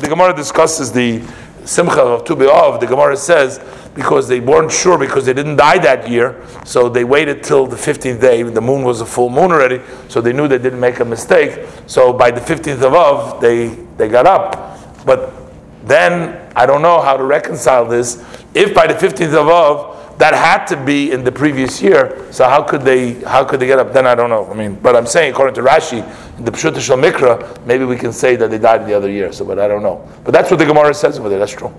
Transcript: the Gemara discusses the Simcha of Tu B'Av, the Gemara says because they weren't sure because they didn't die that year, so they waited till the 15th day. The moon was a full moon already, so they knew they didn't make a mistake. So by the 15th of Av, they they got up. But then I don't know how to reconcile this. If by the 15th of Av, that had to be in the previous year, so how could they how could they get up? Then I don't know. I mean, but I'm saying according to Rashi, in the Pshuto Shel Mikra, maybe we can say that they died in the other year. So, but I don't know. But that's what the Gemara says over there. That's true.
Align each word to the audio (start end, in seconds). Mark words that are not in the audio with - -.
the 0.00 0.08
Gemara 0.08 0.34
discusses 0.34 0.92
the 0.92 1.22
Simcha 1.64 2.00
of 2.00 2.24
Tu 2.24 2.36
B'Av, 2.36 2.80
the 2.80 2.86
Gemara 2.86 3.16
says 3.16 3.60
because 3.94 4.28
they 4.28 4.40
weren't 4.40 4.70
sure 4.70 4.98
because 4.98 5.24
they 5.24 5.32
didn't 5.32 5.56
die 5.56 5.78
that 5.78 6.08
year, 6.08 6.40
so 6.64 6.88
they 6.88 7.02
waited 7.02 7.42
till 7.42 7.66
the 7.66 7.76
15th 7.76 8.20
day. 8.20 8.42
The 8.42 8.60
moon 8.60 8.84
was 8.84 9.00
a 9.00 9.06
full 9.06 9.30
moon 9.30 9.50
already, 9.50 9.80
so 10.08 10.20
they 10.20 10.34
knew 10.34 10.46
they 10.46 10.58
didn't 10.58 10.80
make 10.80 11.00
a 11.00 11.04
mistake. 11.04 11.66
So 11.86 12.12
by 12.12 12.30
the 12.30 12.40
15th 12.40 12.82
of 12.82 12.94
Av, 12.94 13.40
they 13.40 13.68
they 13.96 14.08
got 14.08 14.26
up. 14.26 14.78
But 15.06 15.45
then 15.86 16.50
I 16.56 16.66
don't 16.66 16.82
know 16.82 17.00
how 17.00 17.16
to 17.16 17.24
reconcile 17.24 17.86
this. 17.86 18.22
If 18.54 18.74
by 18.74 18.86
the 18.86 18.94
15th 18.94 19.34
of 19.34 19.48
Av, 19.48 20.18
that 20.18 20.34
had 20.34 20.64
to 20.66 20.82
be 20.82 21.12
in 21.12 21.24
the 21.24 21.32
previous 21.32 21.82
year, 21.82 22.26
so 22.32 22.48
how 22.48 22.62
could 22.62 22.82
they 22.82 23.14
how 23.20 23.44
could 23.44 23.60
they 23.60 23.66
get 23.66 23.78
up? 23.78 23.92
Then 23.92 24.06
I 24.06 24.14
don't 24.14 24.30
know. 24.30 24.50
I 24.50 24.54
mean, 24.54 24.74
but 24.76 24.96
I'm 24.96 25.06
saying 25.06 25.32
according 25.32 25.54
to 25.56 25.62
Rashi, 25.62 26.00
in 26.38 26.44
the 26.44 26.50
Pshuto 26.50 26.80
Shel 26.80 26.96
Mikra, 26.96 27.64
maybe 27.66 27.84
we 27.84 27.96
can 27.96 28.12
say 28.12 28.34
that 28.36 28.50
they 28.50 28.58
died 28.58 28.82
in 28.82 28.88
the 28.88 28.94
other 28.94 29.10
year. 29.10 29.30
So, 29.32 29.44
but 29.44 29.58
I 29.58 29.68
don't 29.68 29.82
know. 29.82 30.08
But 30.24 30.32
that's 30.32 30.50
what 30.50 30.58
the 30.58 30.64
Gemara 30.64 30.94
says 30.94 31.18
over 31.18 31.28
there. 31.28 31.38
That's 31.38 31.52
true. 31.52 31.72